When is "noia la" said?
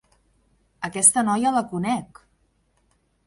1.27-1.63